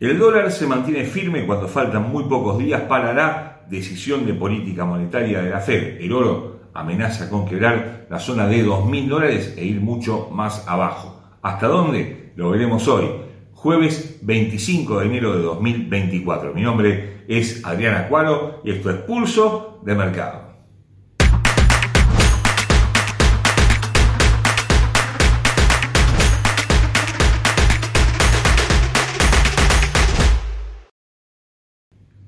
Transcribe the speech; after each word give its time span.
El 0.00 0.18
dólar 0.18 0.50
se 0.50 0.66
mantiene 0.66 1.04
firme 1.04 1.44
cuando 1.44 1.68
faltan 1.68 2.10
muy 2.10 2.24
pocos 2.24 2.58
días 2.58 2.80
para 2.88 3.12
la 3.12 3.60
decisión 3.68 4.24
de 4.24 4.32
política 4.32 4.86
monetaria 4.86 5.42
de 5.42 5.50
la 5.50 5.60
Fed. 5.60 6.00
El 6.00 6.14
oro 6.14 6.60
amenaza 6.72 7.28
con 7.28 7.44
quebrar 7.44 8.06
la 8.08 8.18
zona 8.18 8.46
de 8.46 8.64
2.000 8.64 9.08
dólares 9.08 9.54
e 9.58 9.64
ir 9.66 9.82
mucho 9.82 10.30
más 10.32 10.66
abajo. 10.66 11.20
¿Hasta 11.42 11.68
dónde? 11.68 12.32
Lo 12.36 12.48
veremos 12.48 12.88
hoy, 12.88 13.10
jueves 13.52 14.20
25 14.22 15.00
de 15.00 15.04
enero 15.04 15.36
de 15.36 15.42
2024. 15.42 16.54
Mi 16.54 16.62
nombre 16.62 17.24
es 17.28 17.62
Adriana 17.66 18.08
Cuaro 18.08 18.62
y 18.64 18.70
esto 18.70 18.88
es 18.88 18.96
Pulso 19.02 19.82
de 19.84 19.94
Mercado. 19.94 20.49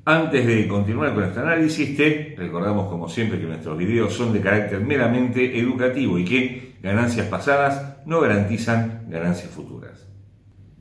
Antes 0.05 0.45
de 0.45 0.66
continuar 0.66 1.15
con 1.15 1.23
este 1.23 1.38
análisis, 1.38 1.97
te 1.97 2.34
recordamos 2.37 2.88
como 2.88 3.09
siempre 3.09 3.38
que 3.38 3.47
nuestros 3.47 3.79
videos 3.79 4.12
son 4.12 4.33
de 4.33 4.41
carácter 4.41 4.80
meramente 4.80 5.56
educativo 5.56 6.19
y 6.19 6.25
que 6.25 6.75
ganancias 6.83 7.28
pasadas 7.28 7.98
no 8.05 8.20
garantizan 8.20 9.05
ganancias 9.09 9.51
futuras. 9.51 10.09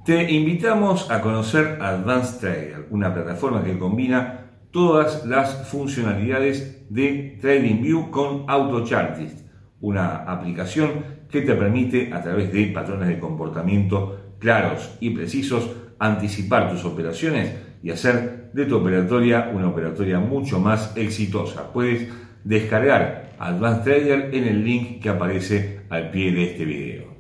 Te 0.04 0.32
invitamos 0.32 1.12
a 1.12 1.22
conocer 1.22 1.78
Advanced 1.80 2.40
Trader, 2.40 2.88
una 2.90 3.14
plataforma 3.14 3.64
que 3.64 3.78
combina 3.78 4.50
todas 4.72 5.24
las 5.28 5.68
funcionalidades 5.70 6.88
de 6.90 7.38
TradingView 7.40 8.10
con 8.10 8.46
AutoChartist, 8.48 9.46
una 9.82 10.16
aplicación 10.24 11.22
que 11.30 11.42
te 11.42 11.54
permite 11.54 12.12
a 12.12 12.24
través 12.24 12.52
de 12.52 12.66
patrones 12.74 13.08
de 13.08 13.20
comportamiento 13.20 14.20
claros 14.40 14.98
y 15.00 15.12
precisos 15.12 15.70
anticipar 16.00 16.72
tus 16.72 16.84
operaciones 16.86 17.71
y 17.84 17.90
hacer 17.90 18.52
de 18.54 18.66
tu 18.66 18.78
operatoria 18.78 19.52
una 19.54 19.70
operatoria 19.70 20.20
mucho 20.20 20.60
más 20.60 20.96
exitosa. 20.96 21.72
Puedes 21.72 22.10
descargar 22.44 23.32
Advanced 23.40 23.84
Trader 23.84 24.36
en 24.36 24.44
el 24.44 24.64
link 24.64 25.02
que 25.02 25.10
aparece 25.10 25.82
al 25.90 26.12
pie 26.12 26.32
de 26.32 26.44
este 26.44 26.66
video. 26.66 27.12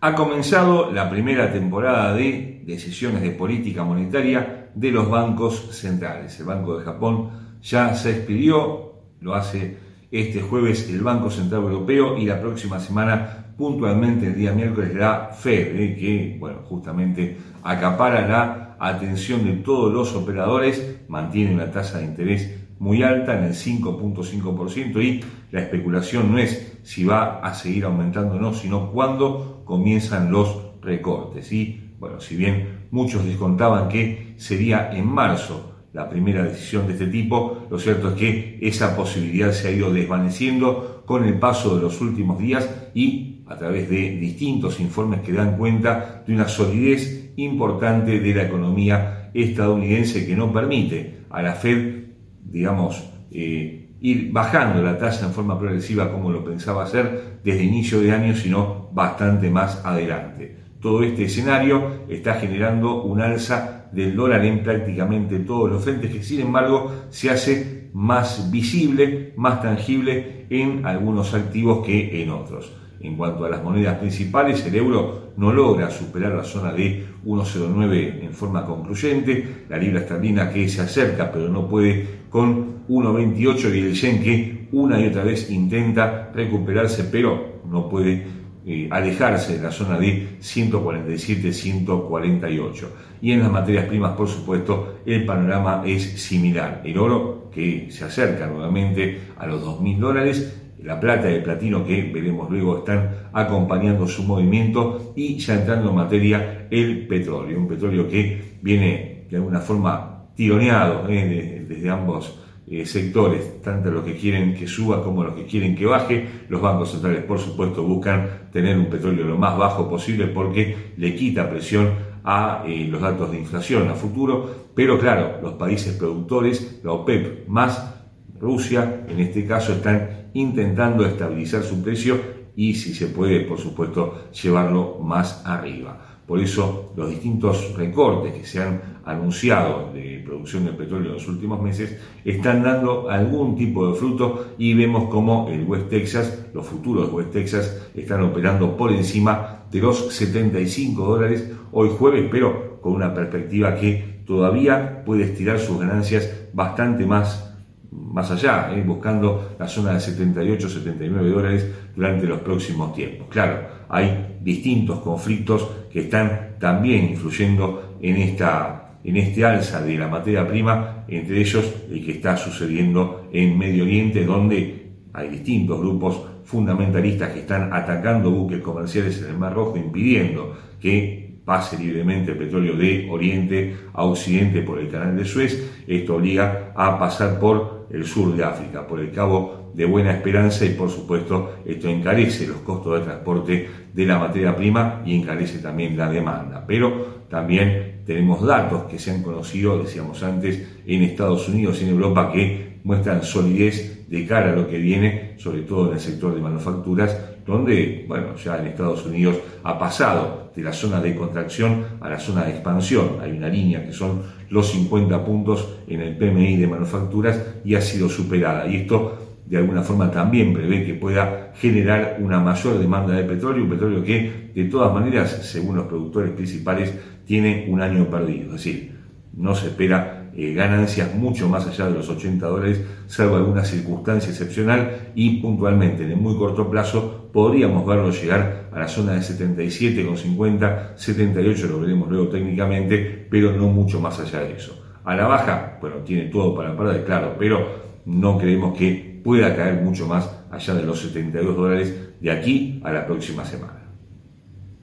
Ha 0.00 0.14
comenzado 0.14 0.90
la 0.92 1.08
primera 1.08 1.52
temporada 1.52 2.14
de 2.14 2.62
decisiones 2.66 3.22
de 3.22 3.30
política 3.30 3.84
monetaria 3.84 4.70
de 4.74 4.90
los 4.90 5.08
bancos 5.08 5.68
centrales. 5.76 6.38
El 6.40 6.46
Banco 6.46 6.78
de 6.78 6.84
Japón 6.84 7.30
ya 7.62 7.94
se 7.94 8.10
expidió, 8.10 8.94
lo 9.20 9.34
hace 9.34 9.76
este 10.10 10.42
jueves 10.42 10.90
el 10.90 11.00
Banco 11.00 11.30
Central 11.30 11.62
Europeo 11.62 12.18
y 12.18 12.26
la 12.26 12.40
próxima 12.40 12.78
semana 12.80 13.54
puntualmente 13.56 14.26
el 14.26 14.34
día 14.34 14.52
miércoles 14.52 14.94
la 14.94 15.30
Fed, 15.32 15.78
eh, 15.78 15.96
que 15.96 16.36
bueno, 16.38 16.62
justamente 16.64 17.36
acapara 17.62 18.26
la 18.26 18.61
atención 18.88 19.44
de 19.44 19.52
todos 19.52 19.92
los 19.92 20.14
operadores, 20.14 21.00
mantiene 21.08 21.54
una 21.54 21.70
tasa 21.70 21.98
de 21.98 22.06
interés 22.06 22.62
muy 22.80 23.04
alta 23.04 23.38
en 23.38 23.44
el 23.44 23.52
5.5% 23.52 25.02
y 25.02 25.20
la 25.52 25.60
especulación 25.60 26.32
no 26.32 26.38
es 26.38 26.78
si 26.82 27.04
va 27.04 27.38
a 27.38 27.54
seguir 27.54 27.84
aumentando 27.84 28.34
o 28.34 28.40
no, 28.40 28.52
sino 28.52 28.90
cuándo 28.90 29.62
comienzan 29.64 30.32
los 30.32 30.80
recortes. 30.82 31.52
Y 31.52 31.92
bueno, 32.00 32.20
si 32.20 32.34
bien 32.34 32.88
muchos 32.90 33.24
descontaban 33.24 33.88
que 33.88 34.34
sería 34.36 34.92
en 34.92 35.06
marzo 35.06 35.84
la 35.92 36.08
primera 36.08 36.42
decisión 36.42 36.88
de 36.88 36.94
este 36.94 37.06
tipo, 37.06 37.66
lo 37.70 37.78
cierto 37.78 38.08
es 38.08 38.14
que 38.14 38.58
esa 38.62 38.96
posibilidad 38.96 39.52
se 39.52 39.68
ha 39.68 39.70
ido 39.70 39.92
desvaneciendo 39.92 41.04
con 41.06 41.24
el 41.24 41.38
paso 41.38 41.76
de 41.76 41.82
los 41.82 42.00
últimos 42.00 42.40
días 42.40 42.68
y 42.94 43.42
a 43.46 43.56
través 43.56 43.88
de 43.90 44.16
distintos 44.16 44.80
informes 44.80 45.20
que 45.20 45.32
dan 45.32 45.56
cuenta 45.56 46.24
de 46.26 46.34
una 46.34 46.48
solidez 46.48 47.21
importante 47.36 48.20
de 48.20 48.34
la 48.34 48.44
economía 48.44 49.30
estadounidense 49.34 50.26
que 50.26 50.36
no 50.36 50.52
permite 50.52 51.22
a 51.30 51.42
la 51.42 51.54
Fed, 51.54 52.04
digamos, 52.44 53.02
eh, 53.30 53.88
ir 54.00 54.32
bajando 54.32 54.82
la 54.82 54.98
tasa 54.98 55.26
en 55.26 55.32
forma 55.32 55.58
progresiva 55.58 56.10
como 56.10 56.30
lo 56.30 56.44
pensaba 56.44 56.84
hacer 56.84 57.38
desde 57.44 57.62
inicio 57.62 58.00
de 58.00 58.12
año, 58.12 58.34
sino 58.34 58.88
bastante 58.92 59.48
más 59.48 59.84
adelante. 59.84 60.56
Todo 60.80 61.04
este 61.04 61.24
escenario 61.24 62.04
está 62.08 62.34
generando 62.34 63.04
un 63.04 63.20
alza 63.20 63.86
del 63.92 64.16
dólar 64.16 64.44
en 64.44 64.62
prácticamente 64.62 65.38
todos 65.38 65.70
los 65.70 65.84
frentes 65.84 66.12
que 66.12 66.22
sin 66.22 66.40
embargo 66.40 66.90
se 67.10 67.30
hace 67.30 67.90
más 67.92 68.50
visible, 68.50 69.32
más 69.36 69.62
tangible 69.62 70.46
en 70.50 70.84
algunos 70.84 71.34
activos 71.34 71.86
que 71.86 72.22
en 72.22 72.30
otros. 72.30 72.72
En 73.02 73.16
cuanto 73.16 73.44
a 73.44 73.50
las 73.50 73.62
monedas 73.62 73.98
principales, 73.98 74.64
el 74.64 74.76
euro 74.76 75.32
no 75.36 75.52
logra 75.52 75.90
superar 75.90 76.32
la 76.32 76.44
zona 76.44 76.72
de 76.72 77.04
1,09 77.24 78.22
en 78.22 78.32
forma 78.32 78.64
concluyente, 78.64 79.64
la 79.68 79.76
libra 79.76 80.00
esterlina 80.00 80.50
que 80.50 80.68
se 80.68 80.82
acerca 80.82 81.32
pero 81.32 81.48
no 81.48 81.68
puede 81.68 82.22
con 82.30 82.86
1,28 82.88 83.74
y 83.74 83.78
el 83.80 83.94
yen 83.94 84.22
que 84.22 84.68
una 84.72 85.00
y 85.00 85.08
otra 85.08 85.24
vez 85.24 85.50
intenta 85.50 86.30
recuperarse 86.34 87.04
pero 87.04 87.60
no 87.68 87.88
puede 87.88 88.26
eh, 88.64 88.86
alejarse 88.92 89.56
de 89.56 89.62
la 89.64 89.72
zona 89.72 89.98
de 89.98 90.38
147-148. 90.40 92.86
Y 93.20 93.32
en 93.32 93.40
las 93.40 93.50
materias 93.50 93.86
primas, 93.86 94.16
por 94.16 94.28
supuesto, 94.28 95.00
el 95.04 95.26
panorama 95.26 95.82
es 95.84 96.22
similar. 96.22 96.80
El 96.84 96.96
oro 96.98 97.50
que 97.52 97.88
se 97.90 98.04
acerca 98.04 98.46
nuevamente 98.46 99.18
a 99.36 99.46
los 99.46 99.64
2.000 99.64 99.98
dólares 99.98 100.61
la 100.84 100.98
plata 100.98 101.30
y 101.30 101.34
el 101.34 101.42
platino 101.42 101.84
que 101.84 102.10
veremos 102.12 102.50
luego 102.50 102.78
están 102.78 103.28
acompañando 103.32 104.06
su 104.06 104.24
movimiento 104.24 105.12
y 105.16 105.36
ya 105.38 105.54
entrando 105.54 105.90
en 105.90 105.96
materia 105.96 106.66
el 106.70 107.06
petróleo, 107.06 107.58
un 107.58 107.68
petróleo 107.68 108.08
que 108.08 108.58
viene 108.62 109.26
de 109.30 109.36
alguna 109.36 109.60
forma 109.60 110.26
tironeado 110.34 111.06
eh, 111.08 111.64
desde 111.68 111.90
ambos 111.90 112.38
eh, 112.66 112.86
sectores, 112.86 113.60
tanto 113.60 113.90
los 113.90 114.04
que 114.04 114.16
quieren 114.16 114.54
que 114.54 114.66
suba 114.66 115.02
como 115.02 115.24
los 115.24 115.34
que 115.34 115.46
quieren 115.46 115.74
que 115.74 115.84
baje. 115.84 116.26
Los 116.48 116.62
bancos 116.62 116.92
centrales, 116.92 117.24
por 117.24 117.38
supuesto, 117.38 117.82
buscan 117.82 118.48
tener 118.52 118.78
un 118.78 118.86
petróleo 118.86 119.26
lo 119.26 119.36
más 119.36 119.58
bajo 119.58 119.88
posible 119.88 120.28
porque 120.28 120.92
le 120.96 121.14
quita 121.14 121.50
presión 121.50 121.90
a 122.24 122.64
eh, 122.66 122.86
los 122.88 123.00
datos 123.00 123.30
de 123.32 123.38
inflación 123.38 123.88
a 123.88 123.94
futuro, 123.94 124.68
pero 124.74 124.98
claro, 124.98 125.40
los 125.42 125.54
países 125.54 125.94
productores, 125.96 126.80
la 126.84 126.92
OPEP 126.92 127.48
más 127.48 127.94
Rusia, 128.40 129.04
en 129.08 129.20
este 129.20 129.44
caso, 129.46 129.72
están 129.72 130.21
intentando 130.34 131.04
estabilizar 131.04 131.62
su 131.62 131.82
precio 131.82 132.18
y 132.56 132.74
si 132.74 132.94
se 132.94 133.06
puede, 133.06 133.40
por 133.40 133.58
supuesto, 133.58 134.30
llevarlo 134.42 134.98
más 135.00 135.42
arriba. 135.46 136.12
Por 136.26 136.40
eso 136.40 136.92
los 136.96 137.10
distintos 137.10 137.74
recortes 137.76 138.32
que 138.34 138.46
se 138.46 138.62
han 138.62 139.00
anunciado 139.04 139.92
de 139.92 140.22
producción 140.24 140.64
de 140.64 140.72
petróleo 140.72 141.08
en 141.08 141.14
los 141.14 141.28
últimos 141.28 141.60
meses 141.60 141.98
están 142.24 142.62
dando 142.62 143.10
algún 143.10 143.56
tipo 143.56 143.88
de 143.88 143.94
fruto 143.94 144.54
y 144.56 144.74
vemos 144.74 145.10
como 145.10 145.48
el 145.48 145.64
West 145.64 145.88
Texas, 145.88 146.46
los 146.54 146.66
futuros 146.66 147.12
West 147.12 147.32
Texas 147.32 147.88
están 147.94 148.22
operando 148.22 148.76
por 148.76 148.92
encima 148.92 149.64
de 149.70 149.80
los 149.80 150.14
75 150.14 151.04
dólares 151.04 151.50
hoy 151.72 151.90
jueves, 151.98 152.28
pero 152.30 152.80
con 152.80 152.92
una 152.92 153.12
perspectiva 153.12 153.74
que 153.74 154.22
todavía 154.24 155.02
puede 155.04 155.24
estirar 155.24 155.58
sus 155.58 155.80
ganancias 155.80 156.48
bastante 156.52 157.04
más 157.04 157.51
más 157.92 158.30
allá, 158.30 158.72
¿eh? 158.74 158.82
buscando 158.84 159.54
la 159.58 159.68
zona 159.68 159.92
de 159.92 160.00
78, 160.00 160.68
79 160.68 161.30
dólares 161.30 161.70
durante 161.94 162.26
los 162.26 162.40
próximos 162.40 162.94
tiempos. 162.94 163.28
Claro, 163.30 163.60
hay 163.88 164.38
distintos 164.40 165.00
conflictos 165.00 165.68
que 165.92 166.00
están 166.00 166.56
también 166.58 167.10
influyendo 167.10 167.96
en, 168.00 168.16
esta, 168.16 168.96
en 169.04 169.16
este 169.18 169.44
alza 169.44 169.82
de 169.82 169.98
la 169.98 170.08
materia 170.08 170.46
prima, 170.48 171.04
entre 171.08 171.40
ellos 171.40 171.70
el 171.90 172.04
que 172.04 172.12
está 172.12 172.36
sucediendo 172.36 173.28
en 173.32 173.58
Medio 173.58 173.84
Oriente, 173.84 174.24
donde 174.24 174.92
hay 175.12 175.28
distintos 175.28 175.78
grupos 175.78 176.22
fundamentalistas 176.44 177.30
que 177.30 177.40
están 177.40 177.72
atacando 177.72 178.30
buques 178.30 178.60
comerciales 178.62 179.20
en 179.22 179.30
el 179.30 179.38
Mar 179.38 179.54
Rojo, 179.54 179.76
impidiendo 179.76 180.56
que 180.80 181.22
pase 181.44 181.76
libremente 181.78 182.32
el 182.32 182.38
petróleo 182.38 182.76
de 182.76 183.08
Oriente 183.10 183.76
a 183.92 184.04
Occidente 184.04 184.62
por 184.62 184.78
el 184.78 184.88
canal 184.88 185.16
de 185.16 185.24
Suez. 185.24 185.82
Esto 185.86 186.16
obliga 186.16 186.72
a 186.74 186.98
pasar 186.98 187.38
por 187.38 187.81
el 187.92 188.06
sur 188.06 188.34
de 188.34 188.44
África, 188.44 188.86
por 188.86 189.00
el 189.00 189.12
Cabo 189.12 189.70
de 189.74 189.84
Buena 189.84 190.12
Esperanza 190.12 190.64
y 190.64 190.70
por 190.70 190.90
supuesto 190.90 191.56
esto 191.64 191.88
encarece 191.88 192.46
los 192.46 192.58
costos 192.58 192.98
de 192.98 193.04
transporte 193.06 193.68
de 193.92 194.06
la 194.06 194.18
materia 194.18 194.56
prima 194.56 195.02
y 195.04 195.14
encarece 195.14 195.58
también 195.58 195.96
la 195.96 196.10
demanda. 196.10 196.64
Pero 196.66 197.22
también 197.28 198.02
tenemos 198.04 198.44
datos 198.44 198.84
que 198.84 198.98
se 198.98 199.10
han 199.10 199.22
conocido, 199.22 199.82
decíamos 199.82 200.22
antes, 200.22 200.80
en 200.86 201.02
Estados 201.02 201.48
Unidos 201.48 201.80
y 201.80 201.84
en 201.84 201.90
Europa 201.90 202.30
que 202.32 202.80
muestran 202.84 203.22
solidez 203.22 204.08
de 204.08 204.26
cara 204.26 204.52
a 204.52 204.56
lo 204.56 204.68
que 204.68 204.78
viene, 204.78 205.34
sobre 205.38 205.62
todo 205.62 205.88
en 205.88 205.94
el 205.94 206.00
sector 206.00 206.34
de 206.34 206.40
manufacturas, 206.40 207.31
donde, 207.46 208.04
bueno, 208.08 208.36
ya 208.36 208.58
en 208.58 208.66
Estados 208.68 209.04
Unidos 209.06 209.36
ha 209.64 209.78
pasado 209.78 210.52
de 210.54 210.62
la 210.62 210.72
zona 210.72 211.00
de 211.00 211.14
contracción 211.14 211.84
a 212.00 212.08
la 212.08 212.18
zona 212.18 212.44
de 212.44 212.50
expansión. 212.50 213.18
Hay 213.22 213.32
una 213.32 213.48
línea 213.48 213.84
que 213.84 213.92
son 213.92 214.22
los 214.50 214.70
50 214.70 215.24
puntos 215.24 215.76
en 215.88 216.00
el 216.00 216.16
PMI 216.16 216.56
de 216.56 216.66
manufacturas 216.66 217.40
y 217.64 217.74
ha 217.74 217.80
sido 217.80 218.08
superada. 218.08 218.66
Y 218.66 218.76
esto 218.76 219.18
de 219.46 219.56
alguna 219.56 219.82
forma 219.82 220.10
también 220.10 220.52
prevé 220.54 220.84
que 220.84 220.94
pueda 220.94 221.52
generar 221.56 222.18
una 222.20 222.40
mayor 222.40 222.78
demanda 222.78 223.14
de 223.14 223.24
petróleo, 223.24 223.64
un 223.64 223.70
petróleo 223.70 224.04
que 224.04 224.50
de 224.54 224.64
todas 224.64 224.92
maneras, 224.92 225.30
según 225.42 225.76
los 225.76 225.86
productores 225.86 226.32
principales, 226.32 226.94
tiene 227.26 227.66
un 227.68 227.80
año 227.80 228.08
perdido. 228.08 228.46
Es 228.46 228.64
decir, 228.64 228.92
no 229.34 229.54
se 229.54 229.68
espera 229.68 230.21
eh, 230.34 230.52
ganancias 230.54 231.14
mucho 231.14 231.48
más 231.48 231.66
allá 231.66 231.86
de 231.86 231.94
los 231.94 232.08
80 232.08 232.46
dólares, 232.46 232.80
salvo 233.06 233.36
alguna 233.36 233.64
circunstancia 233.64 234.30
excepcional 234.30 235.12
y 235.14 235.40
puntualmente 235.40 236.04
en 236.04 236.12
el 236.12 236.16
muy 236.16 236.36
corto 236.36 236.70
plazo 236.70 237.28
podríamos 237.32 237.86
verlo 237.86 238.10
llegar 238.10 238.68
a 238.72 238.78
la 238.78 238.88
zona 238.88 239.12
de 239.12 239.20
77,50, 239.20 240.96
78 240.96 241.66
lo 241.66 241.80
veremos 241.80 242.08
luego 242.08 242.28
técnicamente, 242.28 243.26
pero 243.30 243.52
no 243.52 243.68
mucho 243.68 244.00
más 244.00 244.18
allá 244.20 244.40
de 244.40 244.54
eso. 244.54 244.82
A 245.04 245.16
la 245.16 245.26
baja, 245.26 245.78
bueno, 245.80 245.96
tiene 245.96 246.30
todo 246.30 246.54
para 246.54 246.76
perder, 246.76 247.04
claro, 247.04 247.34
pero 247.38 247.82
no 248.06 248.38
creemos 248.38 248.76
que 248.76 249.20
pueda 249.22 249.54
caer 249.54 249.82
mucho 249.82 250.06
más 250.06 250.30
allá 250.50 250.74
de 250.74 250.84
los 250.84 251.00
72 251.00 251.56
dólares 251.56 251.94
de 252.20 252.30
aquí 252.30 252.80
a 252.84 252.92
la 252.92 253.06
próxima 253.06 253.44
semana. 253.44 253.81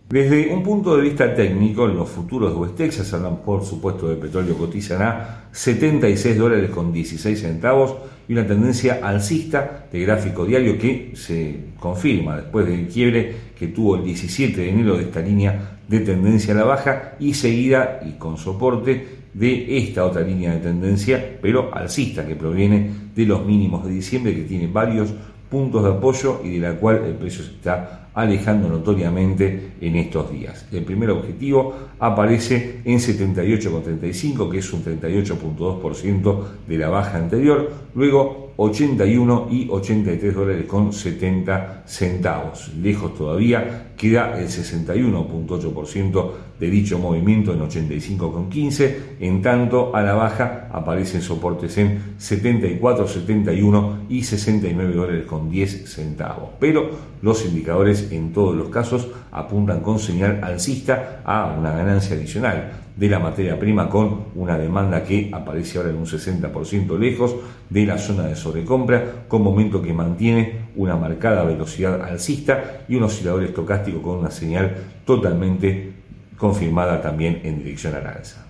Desde 0.10 0.52
un 0.52 0.64
punto 0.64 0.98
de 0.98 1.04
vista 1.04 1.36
técnico, 1.36 1.86
los 1.86 2.10
futuros 2.10 2.52
de 2.52 2.60
West 2.60 2.76
Texas 2.76 3.14
hablan 3.14 3.44
por 3.44 3.64
supuesto 3.64 4.08
de 4.10 4.16
petróleo 4.16 4.58
cotizan 4.58 5.04
a 5.04 5.50
76 5.52 6.36
dólares 6.36 6.72
con 6.72 6.92
16 6.92 7.40
centavos 7.40 7.96
y 8.28 8.34
una 8.34 8.48
tendencia 8.48 9.02
alcista 9.04 9.86
de 9.92 10.00
gráfico 10.00 10.46
diario 10.46 10.80
que 10.80 11.12
se 11.14 11.60
confirma 11.80 12.38
después 12.38 12.66
del 12.66 12.88
quiebre 12.88 13.36
que 13.56 13.68
tuvo 13.68 13.98
el 13.98 14.04
17 14.04 14.60
de 14.60 14.70
enero 14.70 14.98
de 14.98 15.04
esta 15.04 15.22
línea 15.22 15.78
de 15.88 16.00
tendencia 16.00 16.56
a 16.56 16.58
la 16.58 16.64
baja 16.64 17.14
y 17.20 17.36
seguida 17.36 18.00
y 18.04 18.14
con 18.14 18.40
soporte 18.40 19.20
de 19.32 19.78
esta 19.78 20.06
otra 20.06 20.22
línea 20.22 20.56
de 20.56 20.62
tendencia, 20.62 21.38
pero 21.40 21.70
alcista, 21.72 22.26
que 22.26 22.36
proviene 22.36 22.90
de 23.16 23.26
los 23.28 23.46
mínimos 23.46 23.86
de 23.86 23.92
diciembre, 23.92 24.36
que 24.36 24.42
tiene 24.42 24.66
varios 24.66 25.14
puntos 25.50 25.84
de 25.84 25.90
apoyo 25.90 26.42
y 26.44 26.58
de 26.58 26.60
la 26.60 26.76
cual 26.76 27.04
el 27.06 27.14
precio 27.14 27.44
se 27.44 27.52
está 27.52 28.10
alejando 28.14 28.68
notoriamente 28.70 29.74
en 29.82 29.96
estos 29.96 30.32
días. 30.32 30.66
El 30.72 30.84
primer 30.84 31.10
objetivo 31.10 31.76
aparece 32.00 32.82
en 32.84 33.00
78,35, 33.00 34.50
que 34.50 34.58
es 34.60 34.74
un 34.74 34.84
38.2% 34.84 36.44
de 36.68 36.78
la 36.78 36.90
baja 36.90 37.18
anterior, 37.18 37.72
luego 37.96 38.49
81 38.62 39.48
y 39.50 39.70
83 39.70 40.36
dólares 40.36 40.66
con 40.66 40.92
70 40.92 41.84
centavos. 41.86 42.74
Lejos 42.76 43.16
todavía 43.16 43.94
queda 43.96 44.38
el 44.38 44.48
61.8% 44.48 46.32
de 46.60 46.70
dicho 46.70 47.00
movimiento 47.00 47.54
en 47.54 47.62
85,15, 47.62 48.96
en 49.22 49.42
tanto 49.42 49.96
a 49.96 50.02
la 50.02 50.14
baja 50.14 50.68
aparecen 50.74 51.22
soportes 51.22 51.78
en 51.78 52.16
74, 52.18 53.08
71 53.08 54.00
y 54.10 54.24
69 54.24 54.94
dólares 54.94 55.26
con 55.26 55.50
10 55.50 55.90
centavos. 55.90 56.50
Pero 56.60 56.90
los 57.22 57.46
indicadores 57.46 58.12
en 58.12 58.34
todos 58.34 58.58
los 58.58 58.68
casos 58.68 59.08
apuntan 59.32 59.80
con 59.80 60.00
señal 60.00 60.44
alcista 60.44 61.22
a 61.24 61.56
una 61.58 61.72
ganancia 61.72 62.18
adicional 62.18 62.89
de 63.00 63.08
la 63.08 63.20
materia 63.20 63.58
prima 63.58 63.90
con 63.90 64.26
una 64.36 64.58
demanda 64.58 65.06
que 65.06 65.32
aparece 65.32 65.78
ahora 65.78 65.92
en 65.92 65.96
un 65.96 66.06
60% 66.06 67.00
lejos 67.00 67.34
de 67.70 67.86
la 67.86 67.98
zona 67.98 68.24
de 68.24 68.36
sobrecompra, 68.36 69.26
con 69.30 69.42
momento 69.42 69.82
que 69.82 69.94
mantiene 69.94 70.68
una 70.76 70.98
marcada 70.98 71.46
velocidad 71.46 72.02
alcista 72.02 72.82
y 72.90 72.96
un 72.96 73.04
oscilador 73.04 73.44
estocástico 73.44 74.02
con 74.02 74.18
una 74.18 74.32
señal 74.32 74.76
totalmente 75.06 75.94
confirmada 76.38 77.02
también 77.02 77.40
en 77.46 77.60
dirección 77.60 77.96
al 77.96 78.06
alza. 78.06 78.46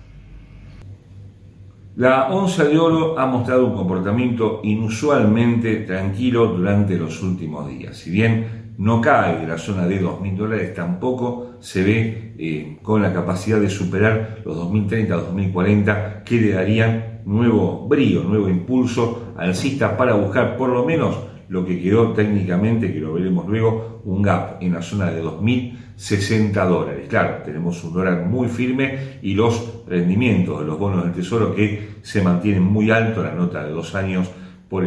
La 1.94 2.28
onza 2.30 2.64
de 2.64 2.76
oro 2.76 3.18
ha 3.18 3.26
mostrado 3.26 3.66
un 3.66 3.76
comportamiento 3.76 4.60
inusualmente 4.64 5.76
tranquilo 5.76 6.46
durante 6.46 6.96
los 6.96 7.22
últimos 7.22 7.68
días. 7.68 7.96
Si 7.96 8.10
bien 8.10 8.59
no 8.80 8.98
cae 9.02 9.40
de 9.40 9.46
la 9.46 9.58
zona 9.58 9.86
de 9.86 10.00
2.000 10.00 10.36
dólares, 10.36 10.74
tampoco 10.74 11.56
se 11.60 11.82
ve 11.82 12.34
eh, 12.38 12.78
con 12.82 13.02
la 13.02 13.12
capacidad 13.12 13.60
de 13.60 13.68
superar 13.68 14.38
los 14.42 14.56
2030-2040 14.56 16.22
que 16.24 16.40
le 16.40 16.52
darían 16.52 17.20
nuevo 17.26 17.86
brío, 17.86 18.22
nuevo 18.22 18.48
impulso 18.48 19.34
alcista 19.36 19.98
para 19.98 20.14
buscar 20.14 20.56
por 20.56 20.70
lo 20.70 20.86
menos 20.86 21.14
lo 21.50 21.66
que 21.66 21.78
quedó 21.78 22.12
técnicamente, 22.12 22.90
que 22.90 23.00
lo 23.00 23.12
veremos 23.12 23.46
luego, 23.46 24.00
un 24.06 24.22
gap 24.22 24.62
en 24.62 24.72
la 24.72 24.80
zona 24.80 25.10
de 25.10 25.22
2.060 25.22 26.66
dólares. 26.66 27.06
Claro, 27.06 27.42
tenemos 27.44 27.84
un 27.84 27.92
dólar 27.92 28.24
muy 28.24 28.48
firme 28.48 29.18
y 29.20 29.34
los 29.34 29.84
rendimientos 29.86 30.60
de 30.60 30.64
los 30.64 30.78
bonos 30.78 31.04
del 31.04 31.12
Tesoro 31.12 31.54
que 31.54 31.96
se 32.00 32.22
mantienen 32.22 32.62
muy 32.62 32.90
alto, 32.90 33.22
la 33.22 33.34
nota 33.34 33.62
de 33.62 33.72
dos 33.72 33.94
años 33.94 34.30
por 34.70 34.84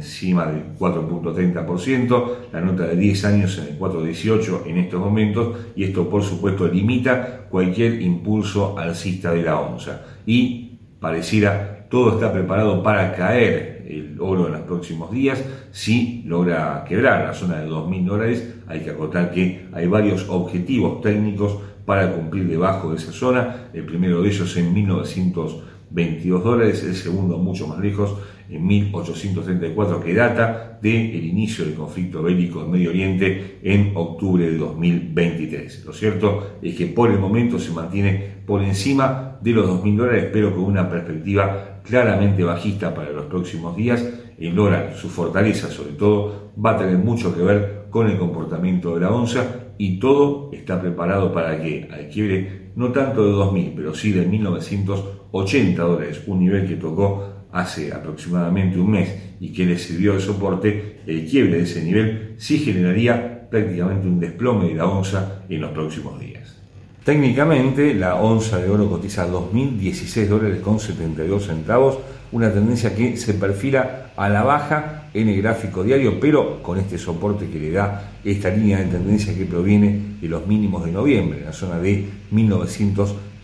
encima 0.00 0.46
del 0.46 0.74
4.30%, 0.78 2.24
la 2.52 2.60
nota 2.60 2.86
de 2.86 2.96
10 2.96 3.24
años 3.26 3.58
en 3.58 3.74
el 3.74 3.78
4.18 3.78 4.66
en 4.66 4.78
estos 4.78 5.00
momentos, 5.00 5.56
y 5.76 5.84
esto 5.84 6.08
por 6.08 6.22
supuesto 6.22 6.66
limita 6.66 7.46
cualquier 7.50 8.00
impulso 8.00 8.78
alcista 8.78 9.32
de 9.32 9.42
la 9.42 9.60
onza. 9.60 10.02
Y 10.26 10.78
pareciera 10.98 11.86
todo 11.90 12.14
está 12.14 12.32
preparado 12.32 12.82
para 12.82 13.12
caer 13.14 13.84
el 13.88 14.16
oro 14.20 14.46
en 14.46 14.52
los 14.52 14.62
próximos 14.62 15.10
días. 15.10 15.44
Si 15.72 16.22
logra 16.24 16.84
quebrar 16.88 17.26
la 17.26 17.34
zona 17.34 17.60
de 17.60 17.68
2.000 17.68 18.04
dólares, 18.04 18.54
hay 18.68 18.80
que 18.80 18.90
acotar 18.90 19.32
que 19.32 19.66
hay 19.72 19.86
varios 19.88 20.28
objetivos 20.28 21.00
técnicos 21.00 21.58
para 21.84 22.12
cumplir 22.12 22.46
debajo 22.46 22.90
de 22.90 22.96
esa 22.96 23.10
zona. 23.10 23.70
El 23.72 23.84
primero 23.84 24.22
de 24.22 24.28
ellos 24.28 24.56
en 24.56 24.72
1922 24.72 26.44
dólares, 26.44 26.84
el 26.84 26.94
segundo 26.94 27.38
mucho 27.38 27.66
más 27.66 27.80
lejos 27.80 28.16
en 28.50 28.66
1834 28.66 30.00
que 30.00 30.14
data 30.14 30.78
del 30.82 31.24
inicio 31.24 31.64
del 31.64 31.74
conflicto 31.74 32.22
bélico 32.22 32.62
en 32.62 32.70
Medio 32.70 32.90
Oriente 32.90 33.58
en 33.62 33.92
octubre 33.94 34.50
de 34.50 34.56
2023. 34.56 35.84
Lo 35.84 35.92
cierto 35.92 36.56
es 36.60 36.74
que 36.74 36.86
por 36.86 37.10
el 37.10 37.18
momento 37.18 37.58
se 37.58 37.72
mantiene 37.72 38.40
por 38.46 38.62
encima 38.62 39.38
de 39.40 39.52
los 39.52 39.68
2.000 39.68 39.96
dólares, 39.96 40.28
pero 40.32 40.54
con 40.54 40.64
una 40.64 40.88
perspectiva 40.88 41.80
claramente 41.84 42.42
bajista 42.42 42.94
para 42.94 43.10
los 43.10 43.26
próximos 43.26 43.76
días. 43.76 44.04
El 44.38 44.54
dólar, 44.54 44.94
su 44.96 45.08
fortaleza 45.08 45.68
sobre 45.68 45.92
todo, 45.92 46.52
va 46.62 46.72
a 46.72 46.78
tener 46.78 46.98
mucho 46.98 47.34
que 47.34 47.42
ver 47.42 47.86
con 47.90 48.08
el 48.08 48.18
comportamiento 48.18 48.94
de 48.94 49.00
la 49.00 49.10
onza 49.10 49.72
y 49.78 49.98
todo 49.98 50.50
está 50.52 50.80
preparado 50.80 51.32
para 51.32 51.60
que 51.60 51.88
al 51.92 52.08
quiebre 52.08 52.70
no 52.76 52.92
tanto 52.92 53.24
de 53.24 53.32
2.000, 53.32 53.72
pero 53.76 53.94
sí 53.94 54.12
de 54.12 54.28
1.980 54.28 55.76
dólares, 55.76 56.22
un 56.26 56.40
nivel 56.40 56.66
que 56.66 56.76
tocó 56.76 57.29
hace 57.52 57.92
aproximadamente 57.92 58.78
un 58.78 58.90
mes 58.90 59.08
y 59.40 59.52
que 59.52 59.64
le 59.64 59.78
sirvió 59.78 60.14
de 60.14 60.20
soporte, 60.20 61.00
el 61.06 61.26
quiebre 61.28 61.58
de 61.58 61.62
ese 61.62 61.82
nivel 61.82 62.34
sí 62.38 62.58
generaría 62.58 63.48
prácticamente 63.50 64.06
un 64.06 64.20
desplome 64.20 64.68
de 64.68 64.74
la 64.74 64.86
onza 64.86 65.42
en 65.48 65.60
los 65.60 65.72
próximos 65.72 66.20
días. 66.20 66.56
Técnicamente, 67.04 67.94
la 67.94 68.16
onza 68.16 68.58
de 68.58 68.68
oro 68.68 68.88
cotiza 68.88 69.26
2.016 69.26 70.26
dólares 70.28 70.60
con 70.60 70.78
72 70.78 71.46
centavos, 71.46 71.98
una 72.30 72.52
tendencia 72.52 72.94
que 72.94 73.16
se 73.16 73.34
perfila 73.34 74.12
a 74.16 74.28
la 74.28 74.42
baja 74.42 75.08
en 75.14 75.28
el 75.28 75.40
gráfico 75.40 75.82
diario, 75.82 76.20
pero 76.20 76.62
con 76.62 76.78
este 76.78 76.98
soporte 76.98 77.48
que 77.48 77.58
le 77.58 77.72
da 77.72 78.12
esta 78.22 78.50
línea 78.50 78.78
de 78.78 78.84
tendencia 78.84 79.34
que 79.34 79.46
proviene 79.46 80.18
de 80.20 80.28
los 80.28 80.46
mínimos 80.46 80.84
de 80.84 80.92
noviembre, 80.92 81.40
en 81.40 81.46
la 81.46 81.52
zona 81.52 81.78
de 81.78 82.06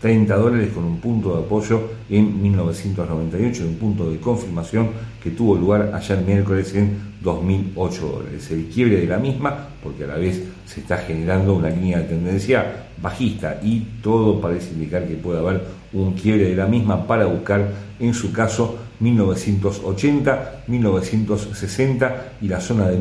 1930 0.03 0.35
dólares 0.35 0.69
con 0.73 0.83
un 0.83 0.99
punto 0.99 1.35
de 1.35 1.43
apoyo 1.43 1.89
en 2.09 2.41
1998, 2.41 3.63
un 3.65 3.75
punto 3.75 4.11
de 4.11 4.19
confirmación 4.19 4.89
que 5.23 5.31
tuvo 5.31 5.55
lugar 5.55 5.91
ayer 5.93 6.21
miércoles 6.21 6.73
en 6.75 6.97
2008 7.21 8.07
dólares. 8.07 8.51
El 8.51 8.65
quiebre 8.65 8.97
de 8.97 9.07
la 9.07 9.17
misma, 9.17 9.69
porque 9.81 10.03
a 10.03 10.07
la 10.07 10.15
vez 10.15 10.43
se 10.65 10.81
está 10.81 10.97
generando 10.97 11.55
una 11.55 11.69
línea 11.69 11.99
de 11.99 12.05
tendencia 12.05 12.85
bajista 13.01 13.59
y 13.63 13.79
todo 14.01 14.39
parece 14.39 14.73
indicar 14.73 15.07
que 15.07 15.15
puede 15.15 15.39
haber 15.39 15.63
un 15.93 16.13
quiebre 16.13 16.49
de 16.49 16.55
la 16.55 16.67
misma 16.67 17.07
para 17.07 17.25
buscar, 17.25 17.67
en 17.99 18.13
su 18.13 18.31
caso, 18.31 18.77
1980, 18.99 20.63
1960 20.67 22.33
y 22.41 22.47
la 22.47 22.59
zona 22.59 22.87
de 22.87 22.97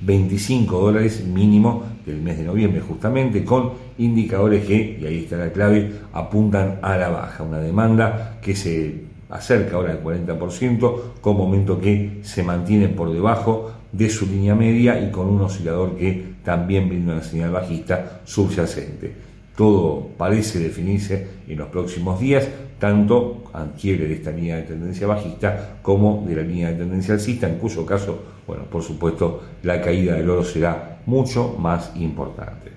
1925 0.00 0.80
dólares 0.80 1.24
mínimo 1.24 1.84
del 2.06 2.20
mes 2.22 2.38
de 2.38 2.44
noviembre, 2.44 2.80
justamente 2.80 3.44
con 3.44 3.72
indicadores 3.98 4.64
que, 4.64 4.98
y 5.00 5.06
ahí 5.06 5.18
está 5.24 5.36
la 5.36 5.52
clave, 5.52 5.92
apuntan 6.12 6.78
a 6.82 6.96
la 6.96 7.08
baja. 7.08 7.42
Una 7.42 7.58
demanda 7.58 8.38
que 8.40 8.54
se 8.54 9.08
acerca 9.30 9.76
ahora 9.76 9.92
al 9.92 10.02
40%, 10.02 11.00
con 11.20 11.36
momento 11.36 11.80
que 11.80 12.20
se 12.22 12.42
mantiene 12.42 12.88
por 12.88 13.12
debajo 13.12 13.72
de 13.92 14.08
su 14.08 14.26
línea 14.26 14.54
media 14.54 15.00
y 15.00 15.10
con 15.10 15.28
un 15.28 15.40
oscilador 15.42 15.96
que 15.96 16.38
también 16.44 16.88
brinda 16.88 17.14
una 17.14 17.22
señal 17.22 17.50
bajista 17.50 18.20
subyacente. 18.24 19.12
Todo 19.56 20.08
parece 20.16 20.60
definirse 20.60 21.26
en 21.48 21.58
los 21.58 21.68
próximos 21.68 22.20
días, 22.20 22.48
tanto 22.78 23.44
adquiere 23.52 24.06
de 24.06 24.14
esta 24.14 24.30
línea 24.30 24.56
de 24.56 24.62
tendencia 24.62 25.06
bajista 25.06 25.78
como 25.82 26.24
de 26.26 26.36
la 26.36 26.42
línea 26.42 26.70
de 26.70 26.76
tendencia 26.76 27.14
alcista, 27.14 27.48
en 27.48 27.58
cuyo 27.58 27.84
caso, 27.84 28.22
bueno, 28.46 28.64
por 28.64 28.82
supuesto, 28.82 29.42
la 29.62 29.80
caída 29.80 30.14
del 30.14 30.30
oro 30.30 30.44
será 30.44 31.00
mucho 31.06 31.56
más 31.58 31.92
importante. 31.96 32.72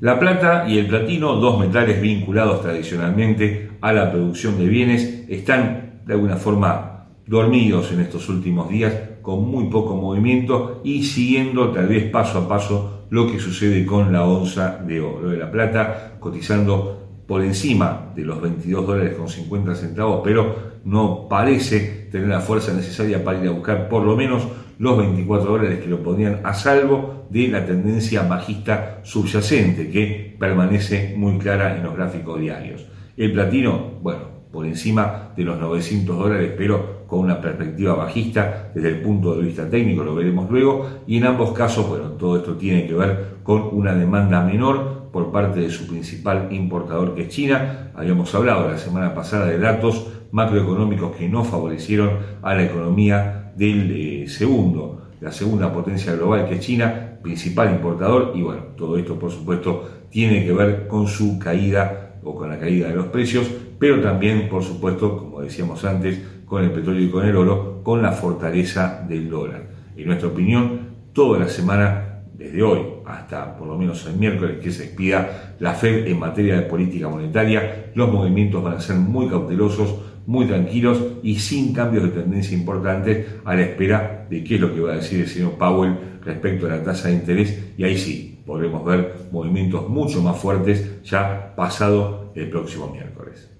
La 0.00 0.18
plata 0.18 0.66
y 0.66 0.78
el 0.78 0.86
platino, 0.86 1.34
dos 1.36 1.58
metales 1.60 2.00
vinculados 2.00 2.62
tradicionalmente 2.62 3.72
a 3.82 3.92
la 3.92 4.10
producción 4.10 4.58
de 4.58 4.66
bienes, 4.66 5.24
están 5.28 6.00
de 6.06 6.14
alguna 6.14 6.36
forma 6.36 7.08
dormidos 7.26 7.92
en 7.92 8.00
estos 8.00 8.28
últimos 8.28 8.68
días, 8.70 8.94
con 9.20 9.46
muy 9.50 9.64
poco 9.64 9.94
movimiento 9.94 10.80
y 10.84 11.02
siguiendo 11.02 11.70
tal 11.70 11.88
vez 11.88 12.10
paso 12.10 12.38
a 12.38 12.48
paso 12.48 13.06
lo 13.10 13.30
que 13.30 13.38
sucede 13.38 13.84
con 13.84 14.12
la 14.12 14.24
onza 14.24 14.78
de 14.78 15.00
oro 15.00 15.28
de 15.28 15.36
la 15.36 15.50
plata, 15.50 16.16
cotizando 16.18 16.99
por 17.30 17.44
encima 17.44 18.10
de 18.16 18.24
los 18.24 18.42
22 18.42 18.84
dólares 18.84 19.14
con 19.14 19.28
50 19.28 19.76
centavos, 19.76 20.20
pero 20.24 20.80
no 20.84 21.28
parece 21.28 22.08
tener 22.10 22.26
la 22.26 22.40
fuerza 22.40 22.72
necesaria 22.72 23.22
para 23.22 23.40
ir 23.40 23.46
a 23.46 23.52
buscar 23.52 23.88
por 23.88 24.02
lo 24.02 24.16
menos 24.16 24.48
los 24.80 24.98
24 24.98 25.48
dólares 25.48 25.78
que 25.78 25.88
lo 25.88 26.02
ponían 26.02 26.40
a 26.42 26.54
salvo 26.54 27.28
de 27.30 27.46
la 27.46 27.64
tendencia 27.64 28.24
bajista 28.24 28.98
subyacente 29.04 29.90
que 29.90 30.34
permanece 30.40 31.14
muy 31.16 31.38
clara 31.38 31.76
en 31.76 31.84
los 31.84 31.94
gráficos 31.94 32.40
diarios. 32.40 32.84
El 33.16 33.32
platino, 33.32 33.92
bueno, 34.02 34.22
por 34.50 34.66
encima 34.66 35.30
de 35.36 35.44
los 35.44 35.56
900 35.56 36.18
dólares, 36.18 36.52
pero 36.58 37.06
con 37.06 37.20
una 37.20 37.40
perspectiva 37.40 37.94
bajista 37.94 38.72
desde 38.74 38.88
el 38.88 39.02
punto 39.02 39.36
de 39.36 39.44
vista 39.44 39.70
técnico, 39.70 40.02
lo 40.02 40.16
veremos 40.16 40.50
luego, 40.50 41.02
y 41.06 41.18
en 41.18 41.26
ambos 41.26 41.52
casos, 41.52 41.88
bueno, 41.88 42.06
todo 42.06 42.38
esto 42.38 42.56
tiene 42.56 42.88
que 42.88 42.94
ver 42.94 43.36
con 43.44 43.68
una 43.70 43.94
demanda 43.94 44.42
menor 44.42 44.99
por 45.12 45.32
parte 45.32 45.60
de 45.60 45.70
su 45.70 45.86
principal 45.86 46.48
importador 46.50 47.14
que 47.14 47.22
es 47.22 47.28
China. 47.28 47.90
Habíamos 47.94 48.34
hablado 48.34 48.68
la 48.68 48.78
semana 48.78 49.14
pasada 49.14 49.46
de 49.46 49.58
datos 49.58 50.08
macroeconómicos 50.32 51.16
que 51.16 51.28
no 51.28 51.44
favorecieron 51.44 52.10
a 52.42 52.54
la 52.54 52.64
economía 52.64 53.52
del 53.56 53.90
eh, 53.90 54.28
segundo, 54.28 55.02
la 55.20 55.32
segunda 55.32 55.72
potencia 55.72 56.14
global 56.14 56.48
que 56.48 56.54
es 56.54 56.60
China, 56.60 57.18
principal 57.22 57.72
importador, 57.72 58.32
y 58.34 58.42
bueno, 58.42 58.62
todo 58.76 58.96
esto 58.96 59.18
por 59.18 59.30
supuesto 59.30 59.88
tiene 60.10 60.44
que 60.44 60.52
ver 60.52 60.86
con 60.86 61.06
su 61.06 61.38
caída 61.38 62.18
o 62.22 62.34
con 62.34 62.48
la 62.48 62.58
caída 62.58 62.88
de 62.88 62.94
los 62.94 63.06
precios, 63.06 63.50
pero 63.78 64.00
también 64.00 64.48
por 64.48 64.62
supuesto, 64.62 65.18
como 65.18 65.40
decíamos 65.40 65.84
antes, 65.84 66.20
con 66.46 66.64
el 66.64 66.70
petróleo 66.70 67.04
y 67.04 67.10
con 67.10 67.26
el 67.26 67.36
oro, 67.36 67.80
con 67.82 68.02
la 68.02 68.12
fortaleza 68.12 69.04
del 69.08 69.28
dólar. 69.28 69.68
En 69.96 70.06
nuestra 70.06 70.28
opinión, 70.28 70.90
toda 71.12 71.38
la 71.38 71.48
semana 71.48 72.22
desde 72.32 72.62
hoy 72.62 72.80
hasta 73.10 73.56
por 73.56 73.68
lo 73.68 73.76
menos 73.76 74.06
el 74.06 74.16
miércoles 74.16 74.58
que 74.62 74.70
se 74.70 74.84
expida 74.84 75.54
la 75.58 75.74
Fed 75.74 76.06
en 76.06 76.18
materia 76.18 76.56
de 76.56 76.62
política 76.62 77.08
monetaria, 77.08 77.90
los 77.94 78.10
movimientos 78.10 78.62
van 78.62 78.74
a 78.74 78.80
ser 78.80 78.96
muy 78.96 79.28
cautelosos, 79.28 79.96
muy 80.26 80.46
tranquilos 80.46 81.02
y 81.22 81.36
sin 81.36 81.72
cambios 81.72 82.04
de 82.04 82.22
tendencia 82.22 82.56
importantes 82.56 83.26
a 83.44 83.54
la 83.54 83.62
espera 83.62 84.26
de 84.30 84.44
qué 84.44 84.54
es 84.56 84.60
lo 84.60 84.74
que 84.74 84.80
va 84.80 84.92
a 84.92 84.96
decir 84.96 85.20
el 85.20 85.28
señor 85.28 85.52
Powell 85.52 85.96
respecto 86.24 86.66
a 86.66 86.70
la 86.70 86.82
tasa 86.82 87.08
de 87.08 87.14
interés 87.14 87.72
y 87.76 87.84
ahí 87.84 87.96
sí 87.96 88.42
podremos 88.46 88.84
ver 88.84 89.28
movimientos 89.32 89.88
mucho 89.88 90.22
más 90.22 90.38
fuertes 90.38 91.02
ya 91.04 91.54
pasado 91.56 92.32
el 92.34 92.48
próximo 92.48 92.88
miércoles. 92.88 93.59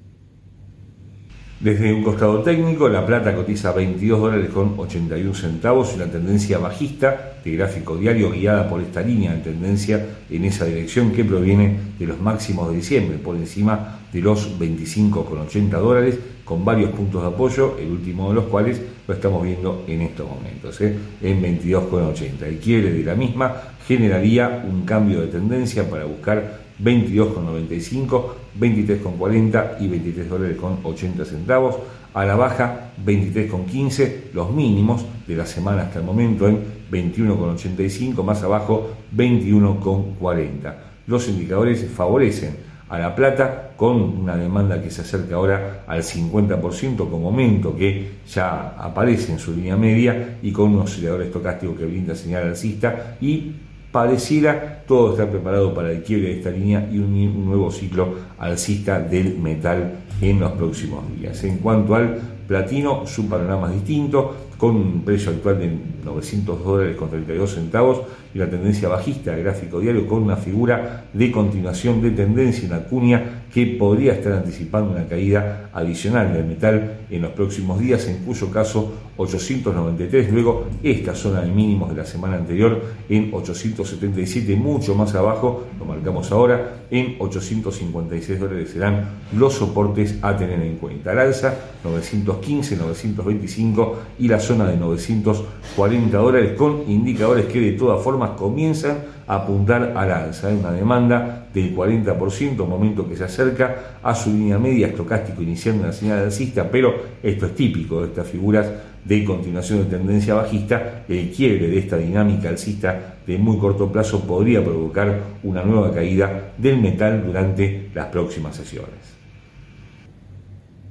Desde 1.60 1.92
un 1.92 2.02
costado 2.02 2.40
técnico, 2.40 2.88
la 2.88 3.04
plata 3.04 3.36
cotiza 3.36 3.72
22 3.72 4.18
dólares 4.18 4.48
con 4.48 4.76
81 4.78 5.34
centavos 5.34 5.92
y 5.94 5.98
la 5.98 6.06
tendencia 6.06 6.56
bajista 6.56 7.34
de 7.44 7.50
gráfico 7.50 7.98
diario 7.98 8.30
guiada 8.30 8.66
por 8.66 8.80
esta 8.80 9.02
línea 9.02 9.34
de 9.34 9.42
tendencia 9.42 10.06
en 10.30 10.46
esa 10.46 10.64
dirección 10.64 11.12
que 11.12 11.22
proviene 11.22 11.76
de 11.98 12.06
los 12.06 12.18
máximos 12.18 12.70
de 12.70 12.76
diciembre, 12.76 13.18
por 13.18 13.36
encima 13.36 14.00
de 14.10 14.22
los 14.22 14.58
25,80 14.58 15.68
dólares, 15.72 16.18
con 16.46 16.64
varios 16.64 16.92
puntos 16.92 17.20
de 17.20 17.28
apoyo, 17.28 17.76
el 17.78 17.90
último 17.90 18.30
de 18.30 18.36
los 18.36 18.44
cuales 18.44 18.80
lo 19.06 19.12
estamos 19.12 19.42
viendo 19.42 19.84
en 19.86 20.00
estos 20.00 20.30
momentos, 20.30 20.80
¿eh? 20.80 20.96
en 21.20 21.42
22,80. 21.42 22.42
El 22.42 22.56
quiebre 22.56 22.90
de 22.90 23.04
la 23.04 23.14
misma 23.14 23.54
generaría 23.86 24.64
un 24.66 24.86
cambio 24.86 25.20
de 25.20 25.26
tendencia 25.26 25.90
para 25.90 26.06
buscar 26.06 26.69
22,95, 26.82 28.24
23,40 28.58 29.80
y 29.80 29.88
23 29.88 30.28
dólares 30.28 30.56
con 30.56 30.78
80 30.82 31.24
centavos. 31.24 31.76
A 32.12 32.24
la 32.24 32.34
baja 32.34 32.92
23,15, 33.04 34.32
los 34.32 34.50
mínimos 34.52 35.04
de 35.28 35.36
la 35.36 35.46
semana 35.46 35.82
hasta 35.82 36.00
el 36.00 36.04
momento 36.04 36.48
en 36.48 36.58
21,85, 36.90 38.24
más 38.24 38.42
abajo 38.42 38.90
21,40. 39.14 40.74
Los 41.06 41.28
indicadores 41.28 41.86
favorecen 41.88 42.70
a 42.88 42.98
la 42.98 43.14
plata 43.14 43.70
con 43.76 44.00
una 44.02 44.36
demanda 44.36 44.82
que 44.82 44.90
se 44.90 45.02
acerca 45.02 45.36
ahora 45.36 45.84
al 45.86 46.02
50% 46.02 47.08
como 47.08 47.28
aumento 47.28 47.76
que 47.76 48.18
ya 48.28 48.74
aparece 48.76 49.32
en 49.32 49.38
su 49.38 49.54
línea 49.54 49.76
media 49.76 50.38
y 50.42 50.50
con 50.50 50.74
un 50.74 50.80
oscilador 50.80 51.22
estocástico 51.22 51.76
que 51.76 51.86
brinda 51.86 52.16
señal 52.16 52.48
alcista 52.48 53.16
y 53.20 53.52
pareciera 53.92 54.82
todo 54.86 55.12
estar 55.12 55.30
preparado 55.30 55.74
para 55.74 55.90
el 55.90 56.02
quiebre 56.02 56.28
de 56.28 56.38
esta 56.38 56.50
línea 56.50 56.88
y 56.90 56.98
un, 56.98 57.44
nuevo 57.44 57.70
ciclo 57.70 58.14
alcista 58.38 59.00
del 59.00 59.38
metal 59.38 60.00
en 60.20 60.40
los 60.40 60.52
próximos 60.52 61.04
días. 61.18 61.42
En 61.44 61.58
cuanto 61.58 61.94
al 61.94 62.20
platino, 62.46 63.06
su 63.06 63.28
panorama 63.28 63.68
es 63.68 63.74
distinto, 63.74 64.34
con 64.56 64.76
un 64.76 65.02
precio 65.02 65.30
actual 65.30 65.58
de 65.58 65.74
900 66.04 66.64
dólares 66.64 66.96
con 66.96 67.08
32 67.08 67.54
centavos 67.54 68.02
y 68.34 68.38
la 68.38 68.48
tendencia 68.48 68.88
bajista 68.88 69.32
del 69.32 69.44
gráfico 69.44 69.80
diario 69.80 70.06
con 70.06 70.22
una 70.22 70.36
figura 70.36 71.04
de 71.12 71.30
continuación 71.30 72.00
de 72.00 72.10
tendencia 72.10 72.64
en 72.64 72.70
la 72.70 72.84
cuña 72.84 73.44
que 73.52 73.66
podría 73.66 74.12
estar 74.12 74.32
anticipando 74.32 74.92
una 74.92 75.06
caída 75.06 75.70
adicional 75.72 76.32
del 76.32 76.44
metal 76.44 77.00
en 77.10 77.22
los 77.22 77.32
próximos 77.32 77.80
días, 77.80 78.06
en 78.06 78.18
cuyo 78.18 78.50
caso 78.50 78.92
893, 79.16 80.32
luego 80.32 80.66
esta 80.82 81.14
zona 81.14 81.42
de 81.42 81.50
mínimos 81.50 81.90
de 81.90 81.96
la 81.96 82.06
semana 82.06 82.36
anterior 82.36 82.80
en 83.08 83.30
877, 83.32 84.56
mucho 84.56 84.94
más 84.94 85.14
abajo, 85.14 85.64
lo 85.78 85.84
marcamos 85.84 86.30
ahora, 86.32 86.84
en 86.90 87.16
856 87.18 88.40
dólares 88.40 88.70
serán 88.70 89.08
los 89.36 89.54
soportes 89.54 90.16
a 90.22 90.36
tener 90.36 90.60
en 90.62 90.76
cuenta. 90.76 91.10
Al 91.12 91.18
alza 91.18 91.54
915, 91.84 92.76
925 92.76 93.98
y 94.18 94.28
la 94.28 94.40
zona 94.40 94.66
de 94.66 94.76
940 94.76 96.16
dólares 96.16 96.52
con 96.56 96.84
indicadores 96.88 97.46
que 97.46 97.60
de 97.60 97.72
todas 97.72 98.02
formas 98.02 98.19
comienzan 98.28 98.98
a 99.26 99.36
apuntar 99.36 99.94
al 99.96 100.12
alza. 100.12 100.48
Hay 100.48 100.56
una 100.56 100.72
demanda 100.72 101.46
del 101.52 101.74
40%, 101.74 102.66
momento 102.66 103.08
que 103.08 103.16
se 103.16 103.24
acerca 103.24 103.98
a 104.02 104.14
su 104.14 104.30
línea 104.30 104.58
media 104.58 104.88
estocástico 104.88 105.42
iniciando 105.42 105.84
una 105.84 105.92
señal 105.92 106.18
alcista, 106.20 106.70
pero 106.70 106.94
esto 107.22 107.46
es 107.46 107.54
típico 107.54 108.02
de 108.02 108.08
estas 108.08 108.28
figuras 108.28 108.70
de 109.04 109.24
continuación 109.24 109.78
de 109.78 109.96
tendencia 109.96 110.34
bajista, 110.34 111.04
el 111.08 111.30
quiebre 111.30 111.68
de 111.68 111.78
esta 111.78 111.96
dinámica 111.96 112.50
alcista 112.50 113.16
de 113.26 113.38
muy 113.38 113.56
corto 113.58 113.90
plazo 113.90 114.20
podría 114.26 114.62
provocar 114.62 115.20
una 115.42 115.64
nueva 115.64 115.92
caída 115.92 116.52
del 116.58 116.78
metal 116.78 117.22
durante 117.24 117.90
las 117.94 118.06
próximas 118.06 118.56
sesiones. 118.56 119.19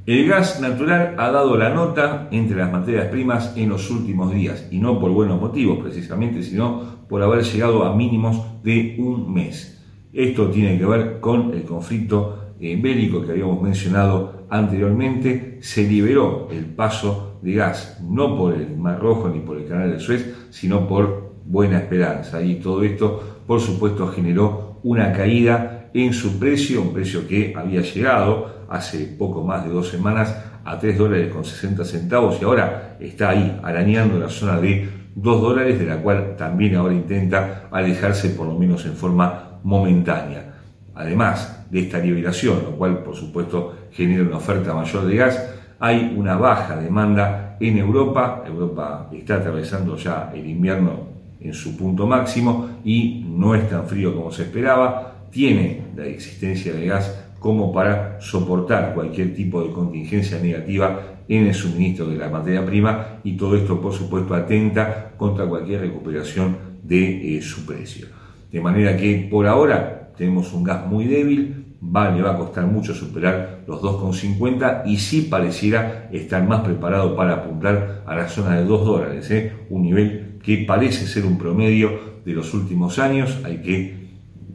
El 0.10 0.28
gas 0.28 0.60
natural 0.60 1.14
ha 1.20 1.30
dado 1.30 1.56
la 1.56 1.70
nota 1.70 2.30
entre 2.32 2.58
las 2.58 2.72
materias 2.72 3.10
primas 3.10 3.54
en 3.56 3.70
los 3.70 3.92
últimos 3.92 4.34
días, 4.34 4.68
y 4.72 4.80
no 4.80 5.00
por 5.00 5.12
buenos 5.12 5.40
motivos 5.40 5.78
precisamente, 5.84 6.42
sino 6.42 7.06
por 7.08 7.22
haber 7.22 7.44
llegado 7.44 7.84
a 7.84 7.96
mínimos 7.96 8.44
de 8.64 8.96
un 8.98 9.32
mes. 9.32 9.80
Esto 10.12 10.48
tiene 10.48 10.80
que 10.80 10.86
ver 10.88 11.20
con 11.20 11.54
el 11.54 11.62
conflicto 11.62 12.56
eh, 12.60 12.76
bélico 12.82 13.24
que 13.24 13.34
habíamos 13.34 13.62
mencionado 13.62 14.48
anteriormente. 14.50 15.60
Se 15.62 15.88
liberó 15.88 16.48
el 16.50 16.66
paso 16.66 17.38
de 17.44 17.54
gas, 17.54 18.02
no 18.02 18.36
por 18.36 18.56
el 18.56 18.76
Mar 18.76 19.00
Rojo 19.00 19.30
ni 19.30 19.42
por 19.42 19.58
el 19.58 19.68
Canal 19.68 19.92
de 19.92 20.00
Suez, 20.00 20.48
sino 20.50 20.88
por 20.88 21.36
Buena 21.46 21.78
Esperanza. 21.78 22.42
Y 22.42 22.56
todo 22.56 22.82
esto, 22.82 23.44
por 23.46 23.60
supuesto, 23.60 24.08
generó 24.08 24.80
una 24.82 25.14
caída 25.14 25.79
en 25.94 26.14
su 26.14 26.40
precio, 26.40 26.82
un 26.82 26.94
precio 26.94 27.28
que 27.28 27.54
había 27.56 27.82
llegado 27.82 28.66
hace 28.70 29.06
poco 29.06 29.44
más 29.44 29.66
de 29.66 29.72
dos 29.72 29.90
semanas 29.90 30.36
a 30.64 30.78
3 30.78 30.98
dólares 30.98 31.34
con 31.34 31.44
60 31.44 31.84
centavos 31.84 32.38
y 32.42 32.46
ahora 32.46 32.98
está 33.00 33.30
ahí 33.30 33.60
arañando 33.64 34.20
la 34.20 34.30
zona 34.30 34.60
de 34.60 34.88
2 35.16 35.42
dólares 35.42 35.80
de 35.80 35.86
la 35.86 35.98
cual 35.98 36.36
también 36.38 36.76
ahora 36.76 36.94
intenta 36.94 37.68
alejarse 37.72 38.30
por 38.30 38.48
lo 38.48 38.54
menos 38.54 38.86
en 38.86 38.94
forma 38.94 39.60
momentánea. 39.64 40.54
Además 40.96 41.66
de 41.72 41.80
esta 41.80 42.00
liberación, 42.00 42.64
lo 42.64 42.72
cual 42.72 43.04
por 43.04 43.16
supuesto 43.16 43.76
genera 43.92 44.24
una 44.24 44.38
oferta 44.38 44.74
mayor 44.74 45.06
de 45.06 45.16
gas, 45.16 45.56
hay 45.80 46.14
una 46.16 46.36
baja 46.36 46.76
demanda 46.76 47.58
en 47.60 47.78
Europa. 47.78 48.44
Europa 48.46 49.10
está 49.14 49.36
atravesando 49.36 49.96
ya 49.96 50.32
el 50.34 50.46
invierno 50.46 51.08
en 51.40 51.54
su 51.54 51.78
punto 51.78 52.06
máximo 52.06 52.70
y 52.84 53.26
no 53.28 53.56
es 53.56 53.70
tan 53.70 53.86
frío 53.86 54.14
como 54.14 54.32
se 54.32 54.44
esperaba. 54.44 55.09
Tiene 55.32 55.82
la 55.96 56.06
existencia 56.06 56.74
de 56.74 56.88
gas 56.88 57.30
como 57.40 57.72
para 57.72 58.20
soportar 58.20 58.94
cualquier 58.94 59.34
tipo 59.34 59.64
de 59.64 59.72
contingencia 59.72 60.40
negativa 60.40 61.20
en 61.28 61.48
el 61.48 61.54
suministro 61.54 62.08
de 62.08 62.18
la 62.18 62.30
materia 62.30 62.66
prima 62.66 63.20
y 63.24 63.38
todo 63.38 63.56
esto 63.56 63.80
por 63.80 63.94
supuesto 63.94 64.34
atenta 64.34 65.12
contra 65.16 65.46
cualquier 65.46 65.82
recuperación 65.82 66.58
de 66.84 67.38
eh, 67.38 67.42
su 67.42 67.66
precio. 67.66 68.08
De 68.52 68.60
manera 68.60 68.98
que 68.98 69.28
por 69.30 69.46
ahora 69.48 70.12
tenemos 70.18 70.52
un 70.54 70.64
gas 70.64 70.86
muy 70.88 71.06
débil, 71.06 71.76
va, 71.84 72.10
le 72.12 72.22
va 72.22 72.32
a 72.32 72.38
costar 72.38 72.66
mucho 72.66 72.94
superar 72.94 73.62
los 73.68 73.82
2,50 73.82 74.84
y 74.86 74.98
sí 74.98 75.28
pareciera 75.30 76.10
estar 76.12 76.46
más 76.46 76.62
preparado 76.62 77.16
para 77.16 77.36
apuntar 77.36 78.04
a 78.06 78.16
la 78.16 78.28
zona 78.28 78.58
de 78.58 78.66
2 78.66 78.86
dólares, 78.86 79.32
¿eh? 79.32 79.54
un 79.70 79.84
nivel 79.84 80.40
que 80.44 80.66
parece 80.68 81.06
ser 81.06 81.26
un 81.26 81.38
promedio 81.38 82.20
de 82.26 82.34
los 82.34 82.54
últimos 82.54 83.00
años, 83.00 83.40
hay 83.44 83.62
que 83.62 83.99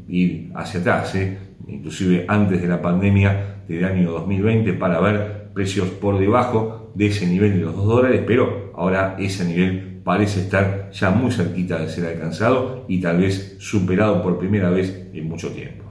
ir 0.08 0.50
hacia 0.54 0.80
atrás, 0.80 1.14
¿eh? 1.14 1.38
inclusive 1.66 2.24
antes 2.28 2.60
de 2.60 2.68
la 2.68 2.82
pandemia 2.82 3.62
del 3.68 3.84
año 3.84 4.12
2020, 4.12 4.72
para 4.74 5.00
ver 5.00 5.50
precios 5.54 5.88
por 5.88 6.18
debajo 6.18 6.92
de 6.94 7.06
ese 7.06 7.26
nivel 7.26 7.54
de 7.54 7.60
los 7.60 7.76
2 7.76 7.86
dólares, 7.86 8.22
pero 8.26 8.72
ahora 8.76 9.16
ese 9.18 9.44
nivel 9.44 10.00
parece 10.04 10.40
estar 10.40 10.90
ya 10.92 11.10
muy 11.10 11.30
cerquita 11.30 11.78
de 11.78 11.88
ser 11.88 12.06
alcanzado 12.06 12.84
y 12.88 13.00
tal 13.00 13.18
vez 13.18 13.56
superado 13.58 14.22
por 14.22 14.38
primera 14.38 14.70
vez 14.70 15.08
en 15.12 15.28
mucho 15.28 15.50
tiempo. 15.50 15.84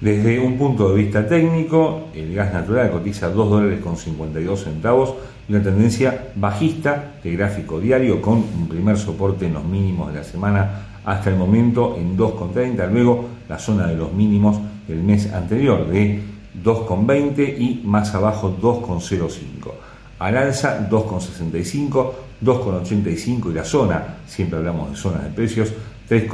Desde 0.00 0.38
un 0.38 0.56
punto 0.56 0.90
de 0.90 1.02
vista 1.02 1.26
técnico, 1.26 2.08
el 2.14 2.32
gas 2.32 2.52
natural 2.52 2.92
cotiza 2.92 3.30
2 3.30 3.50
dólares 3.50 3.80
con 3.80 3.96
52 3.96 4.62
centavos, 4.62 5.14
una 5.48 5.60
tendencia 5.60 6.28
bajista 6.36 7.14
de 7.24 7.32
gráfico 7.32 7.80
diario 7.80 8.22
con 8.22 8.34
un 8.34 8.68
primer 8.68 8.96
soporte 8.96 9.46
en 9.46 9.54
los 9.54 9.64
mínimos 9.64 10.12
de 10.12 10.18
la 10.18 10.24
semana 10.24 10.87
hasta 11.08 11.30
el 11.30 11.36
momento 11.36 11.96
en 11.96 12.18
2,30, 12.18 12.90
luego 12.90 13.28
la 13.48 13.58
zona 13.58 13.86
de 13.86 13.96
los 13.96 14.12
mínimos 14.12 14.58
del 14.86 15.02
mes 15.02 15.32
anterior 15.32 15.88
de 15.88 16.20
2,20 16.62 17.58
y 17.58 17.80
más 17.82 18.14
abajo 18.14 18.54
2,05. 18.60 19.70
Al 20.18 20.36
alza 20.36 20.86
2,65, 20.90 22.10
2,85 22.44 23.50
y 23.50 23.54
la 23.54 23.64
zona, 23.64 24.16
siempre 24.26 24.58
hablamos 24.58 24.90
de 24.90 24.96
zonas 24.96 25.24
de 25.24 25.30
precios, 25.30 25.72
3, 26.08 26.28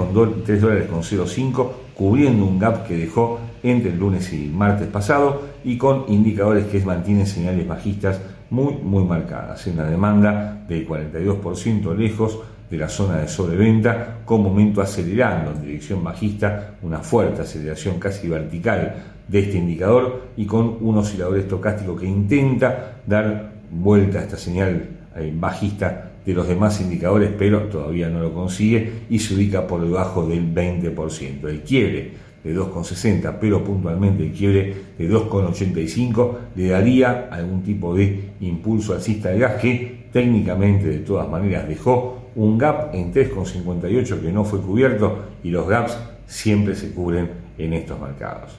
dólares 0.60 0.88
con 0.88 1.02
0,5, 1.02 1.70
cubriendo 1.94 2.44
un 2.44 2.58
gap 2.58 2.84
que 2.84 2.96
dejó 2.96 3.38
entre 3.62 3.92
el 3.92 3.98
lunes 4.00 4.32
y 4.32 4.48
martes 4.48 4.88
pasado 4.88 5.42
y 5.62 5.78
con 5.78 6.06
indicadores 6.08 6.66
que 6.66 6.80
mantienen 6.80 7.28
señales 7.28 7.68
bajistas 7.68 8.20
muy, 8.50 8.74
muy 8.74 9.04
marcadas. 9.04 9.68
En 9.68 9.76
la 9.76 9.84
demanda 9.84 10.64
del 10.68 10.88
42% 10.88 11.96
lejos 11.96 12.40
de 12.70 12.76
la 12.76 12.88
zona 12.88 13.18
de 13.18 13.28
sobreventa, 13.28 14.18
con 14.24 14.42
momento 14.42 14.80
acelerando 14.80 15.52
en 15.52 15.62
dirección 15.62 16.02
bajista, 16.02 16.74
una 16.82 17.00
fuerte 17.00 17.42
aceleración 17.42 17.98
casi 17.98 18.28
vertical 18.28 18.94
de 19.28 19.38
este 19.38 19.58
indicador 19.58 20.28
y 20.36 20.46
con 20.46 20.78
un 20.80 20.98
oscilador 20.98 21.38
estocástico 21.38 21.96
que 21.96 22.06
intenta 22.06 22.96
dar 23.06 23.52
vuelta 23.70 24.18
a 24.18 24.22
esta 24.22 24.36
señal 24.36 24.88
eh, 25.16 25.32
bajista 25.34 26.10
de 26.24 26.34
los 26.34 26.48
demás 26.48 26.80
indicadores, 26.80 27.30
pero 27.38 27.64
todavía 27.64 28.08
no 28.08 28.20
lo 28.20 28.32
consigue 28.32 29.04
y 29.10 29.18
se 29.18 29.34
ubica 29.34 29.66
por 29.66 29.82
debajo 29.82 30.26
del 30.26 30.54
20%. 30.54 31.48
El 31.48 31.60
quiebre 31.60 32.12
de 32.42 32.56
2,60, 32.56 33.38
pero 33.40 33.64
puntualmente 33.64 34.22
el 34.22 34.32
quiebre 34.32 34.74
de 34.98 35.10
2,85 35.10 36.36
le 36.56 36.68
daría 36.68 37.28
algún 37.30 37.62
tipo 37.62 37.94
de 37.94 38.32
impulso 38.40 38.94
alcista 38.94 39.30
de 39.30 39.38
gas 39.38 39.60
que 39.60 40.08
técnicamente 40.12 40.86
de 40.86 40.98
todas 40.98 41.28
maneras 41.28 41.66
dejó 41.68 42.23
un 42.36 42.58
gap 42.58 42.94
en 42.94 43.12
3,58 43.12 44.20
que 44.20 44.32
no 44.32 44.44
fue 44.44 44.60
cubierto 44.60 45.18
y 45.42 45.50
los 45.50 45.68
gaps 45.68 45.98
siempre 46.26 46.74
se 46.74 46.92
cubren 46.92 47.30
en 47.58 47.72
estos 47.72 48.00
mercados. 48.00 48.58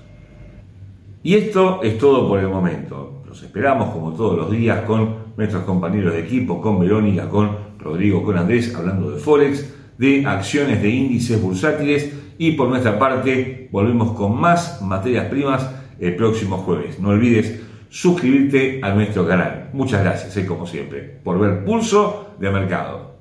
Y 1.24 1.36
esto 1.36 1.82
es 1.84 1.98
todo 1.98 2.28
por 2.28 2.40
el 2.40 2.50
momento. 2.50 3.24
Los 3.28 3.42
esperamos 3.42 3.90
como 3.90 4.14
todos 4.14 4.38
los 4.38 4.52
días 4.52 4.82
con 4.82 5.34
nuestros 5.36 5.64
compañeros 5.64 6.14
de 6.14 6.22
equipo, 6.22 6.62
con 6.62 6.80
Verónica, 6.80 7.28
con 7.28 7.58
Rodrigo, 7.80 8.24
con 8.24 8.38
Andrés, 8.38 8.74
hablando 8.76 9.12
de 9.12 9.20
Forex, 9.20 9.74
de 9.98 10.26
acciones 10.26 10.82
de 10.82 10.90
índices 10.90 11.42
bursátiles 11.42 12.14
y 12.38 12.52
por 12.52 12.68
nuestra 12.68 13.00
parte 13.00 13.70
volvemos 13.72 14.12
con 14.12 14.40
más 14.40 14.82
materias 14.82 15.26
primas 15.26 15.70
el 16.00 16.16
próximo 16.16 16.58
jueves. 16.58 17.00
No 17.00 17.10
olvides 17.10 17.62
suscribirte 17.90 18.80
a 18.84 18.94
nuestro 18.94 19.28
canal. 19.28 19.70
Muchas 19.74 20.04
gracias, 20.04 20.36
eh, 20.38 20.46
como 20.46 20.68
siempre, 20.68 21.02
por 21.24 21.40
ver 21.40 21.64
Pulso 21.64 22.36
de 22.40 22.52
Mercado. 22.52 23.15